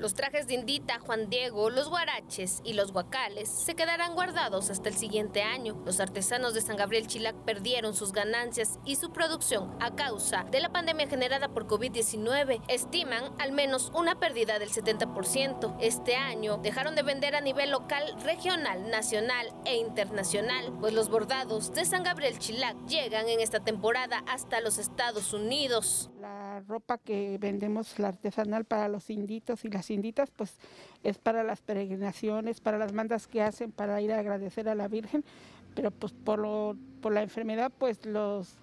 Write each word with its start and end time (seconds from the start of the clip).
Los 0.00 0.14
trajes 0.14 0.46
de 0.46 0.54
Indita, 0.54 0.98
Juan 0.98 1.28
Diego, 1.28 1.68
los 1.68 1.90
guaraches 1.90 2.62
y 2.64 2.72
los 2.72 2.90
guacales 2.90 3.50
se 3.50 3.74
quedarán 3.74 4.14
guardados 4.14 4.70
hasta 4.70 4.88
el 4.88 4.94
siguiente 4.94 5.42
año. 5.42 5.78
Los 5.84 6.00
artesanos 6.00 6.54
de 6.54 6.62
San 6.62 6.76
Gabriel 6.76 7.06
Chilac 7.06 7.36
perdieron 7.44 7.92
sus 7.92 8.12
ganancias 8.12 8.78
y 8.86 8.96
su 8.96 9.12
producción 9.12 9.76
a 9.78 9.94
causa 9.94 10.46
de 10.50 10.60
la 10.60 10.72
pandemia 10.72 11.06
generada 11.06 11.48
por 11.48 11.66
COVID-19. 11.66 12.62
Estiman 12.68 13.24
al 13.38 13.52
menos 13.52 13.92
una 13.94 14.18
pérdida 14.18 14.58
del 14.58 14.70
70%. 14.70 15.76
Este 15.80 16.16
año 16.16 16.56
dejaron 16.56 16.94
de 16.94 17.02
vender 17.02 17.36
a 17.36 17.42
nivel 17.42 17.70
local, 17.70 18.04
regional, 18.24 18.88
nacional 18.88 19.52
e 19.66 19.76
internacional, 19.76 20.72
pues 20.80 20.94
los 20.94 21.10
bordados 21.10 21.74
de 21.74 21.84
San 21.84 22.04
Gabriel 22.04 22.38
Chilac 22.38 22.86
llegan 22.86 23.28
en 23.28 23.40
esta 23.40 23.60
temporada 23.60 24.24
hasta 24.26 24.62
los 24.62 24.78
Estados 24.78 25.34
Unidos. 25.34 26.10
La 26.18 26.60
ropa 26.60 26.96
que 26.96 27.36
vendemos, 27.38 27.98
la 27.98 28.08
artesanal 28.08 28.64
para 28.64 28.88
los 28.88 29.10
inditos 29.10 29.62
y 29.66 29.68
las 29.68 29.89
inditas, 29.90 30.30
pues 30.30 30.56
es 31.02 31.18
para 31.18 31.44
las 31.44 31.60
peregrinaciones, 31.60 32.60
para 32.60 32.78
las 32.78 32.92
mandas 32.92 33.26
que 33.26 33.42
hacen, 33.42 33.72
para 33.72 34.00
ir 34.00 34.12
a 34.12 34.18
agradecer 34.18 34.68
a 34.68 34.74
la 34.74 34.88
Virgen, 34.88 35.24
pero 35.74 35.90
pues 35.90 36.12
por, 36.12 36.38
lo, 36.38 36.76
por 37.00 37.12
la 37.12 37.22
enfermedad, 37.22 37.72
pues 37.76 38.04
los 38.06 38.56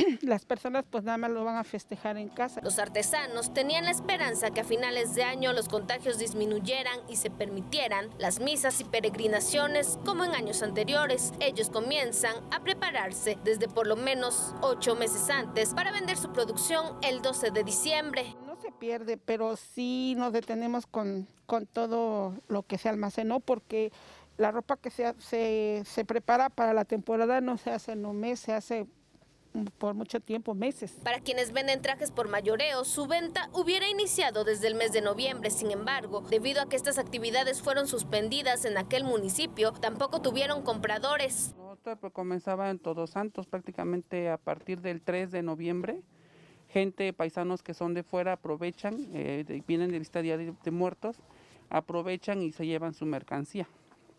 las 0.22 0.44
personas 0.44 0.84
pues 0.88 1.04
nada 1.04 1.18
más 1.18 1.30
lo 1.30 1.44
van 1.44 1.56
a 1.56 1.64
festejar 1.64 2.16
en 2.16 2.28
casa. 2.28 2.60
Los 2.62 2.78
artesanos 2.78 3.52
tenían 3.52 3.84
la 3.84 3.90
esperanza 3.90 4.50
que 4.50 4.60
a 4.60 4.64
finales 4.64 5.14
de 5.14 5.24
año 5.24 5.52
los 5.52 5.68
contagios 5.68 6.18
disminuyeran 6.18 6.98
y 7.08 7.16
se 7.16 7.30
permitieran 7.30 8.10
las 8.18 8.40
misas 8.40 8.80
y 8.80 8.84
peregrinaciones 8.84 9.98
como 10.04 10.24
en 10.24 10.34
años 10.34 10.62
anteriores. 10.62 11.32
Ellos 11.40 11.70
comienzan 11.70 12.36
a 12.50 12.60
prepararse 12.60 13.38
desde 13.44 13.68
por 13.68 13.86
lo 13.86 13.96
menos 13.96 14.54
ocho 14.62 14.94
meses 14.94 15.30
antes 15.30 15.74
para 15.74 15.92
vender 15.92 16.16
su 16.16 16.32
producción 16.32 16.96
el 17.02 17.22
12 17.22 17.50
de 17.50 17.64
diciembre 17.64 18.36
se 18.60 18.72
pierde, 18.72 19.16
pero 19.16 19.56
sí 19.56 20.14
nos 20.16 20.32
detenemos 20.32 20.86
con, 20.86 21.26
con 21.46 21.66
todo 21.66 22.34
lo 22.48 22.62
que 22.62 22.78
se 22.78 22.88
almacenó 22.88 23.40
porque 23.40 23.92
la 24.36 24.50
ropa 24.50 24.76
que 24.76 24.90
se, 24.90 25.14
se, 25.18 25.82
se, 25.84 26.04
prepara 26.04 26.48
para 26.48 26.72
la 26.72 26.84
temporada 26.84 27.40
no 27.40 27.58
se 27.58 27.70
hace 27.70 27.92
en 27.92 28.06
un 28.06 28.20
mes, 28.20 28.40
se 28.40 28.52
hace 28.52 28.86
por 29.78 29.94
mucho 29.94 30.20
tiempo, 30.20 30.54
meses. 30.54 30.92
Para 31.02 31.20
quienes 31.20 31.52
venden 31.52 31.82
trajes 31.82 32.10
por 32.10 32.28
mayoreo, 32.28 32.84
su 32.84 33.06
venta 33.06 33.50
hubiera 33.52 33.88
iniciado 33.88 34.44
desde 34.44 34.68
el 34.68 34.74
mes 34.74 34.92
de 34.92 35.02
noviembre. 35.02 35.50
Sin 35.50 35.70
embargo, 35.70 36.22
debido 36.22 36.62
a 36.62 36.68
que 36.68 36.76
estas 36.76 36.98
actividades 36.98 37.60
fueron 37.60 37.88
suspendidas 37.88 38.64
en 38.64 38.78
aquel 38.78 39.04
municipio, 39.04 39.72
tampoco 39.72 40.22
tuvieron 40.22 40.62
compradores. 40.62 41.54
Pues, 41.82 42.12
comenzaba 42.12 42.70
en 42.70 42.78
Todos 42.78 43.10
Santos 43.10 43.46
prácticamente 43.46 44.30
a 44.30 44.36
partir 44.36 44.80
del 44.80 45.02
3 45.02 45.32
de 45.32 45.42
noviembre 45.42 46.02
gente, 46.70 47.12
paisanos 47.12 47.62
que 47.62 47.74
son 47.74 47.94
de 47.94 48.02
fuera 48.02 48.34
aprovechan, 48.34 48.96
eh, 49.12 49.62
vienen 49.66 49.90
de 49.90 49.98
vista 49.98 50.22
diaria 50.22 50.54
de 50.62 50.70
muertos, 50.70 51.16
aprovechan 51.68 52.42
y 52.42 52.52
se 52.52 52.66
llevan 52.66 52.94
su 52.94 53.06
mercancía. 53.06 53.68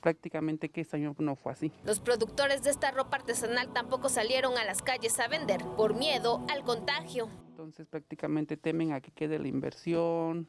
Prácticamente 0.00 0.68
que 0.68 0.82
este 0.82 0.96
año 0.96 1.14
no 1.18 1.34
fue 1.34 1.52
así. 1.52 1.72
Los 1.84 1.98
productores 1.98 2.62
de 2.62 2.70
esta 2.70 2.92
ropa 2.92 3.16
artesanal 3.16 3.72
tampoco 3.72 4.08
salieron 4.08 4.56
a 4.56 4.64
las 4.64 4.80
calles 4.80 5.18
a 5.18 5.26
vender 5.26 5.60
por 5.76 5.94
miedo 5.94 6.44
al 6.48 6.62
contagio. 6.62 7.28
Entonces 7.48 7.86
prácticamente 7.88 8.56
temen 8.56 8.92
a 8.92 9.00
que 9.00 9.10
quede 9.10 9.40
la 9.40 9.48
inversión 9.48 10.48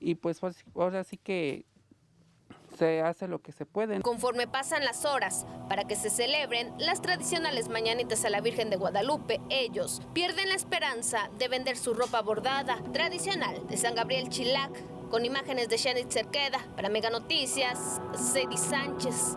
y 0.00 0.16
pues 0.16 0.40
ahora 0.74 1.04
sí 1.04 1.16
que 1.16 1.64
se 2.76 3.02
hace 3.02 3.28
lo 3.28 3.40
que 3.40 3.52
se 3.52 3.66
puede. 3.66 4.00
Conforme 4.00 4.46
pasan 4.46 4.84
las 4.84 5.04
horas 5.04 5.46
para 5.68 5.84
que 5.84 5.96
se 5.96 6.10
celebren 6.10 6.72
las 6.78 7.02
tradicionales 7.02 7.68
mañanitas 7.68 8.24
a 8.24 8.30
la 8.30 8.40
Virgen 8.40 8.70
de 8.70 8.76
Guadalupe, 8.76 9.40
ellos 9.50 10.02
pierden 10.12 10.48
la 10.48 10.54
esperanza 10.54 11.30
de 11.38 11.48
vender 11.48 11.76
su 11.76 11.94
ropa 11.94 12.20
bordada 12.22 12.78
tradicional 12.92 13.66
de 13.66 13.76
San 13.76 13.94
Gabriel 13.94 14.28
Chilac, 14.28 14.70
con 15.10 15.24
imágenes 15.24 15.68
de 15.68 15.76
Shanit 15.76 16.10
Cerqueda. 16.10 16.58
Para 16.74 16.88
Mega 16.88 17.10
Noticias, 17.10 18.00
Sánchez. 18.14 19.36